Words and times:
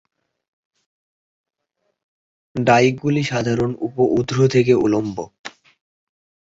ডাইকগুলি 2.55 3.21
সাধারণত 3.23 3.75
উপ-ঊর্ধ্ব 3.85 4.39
থেকে 4.47 4.73
উল্লম্ব। 4.75 5.17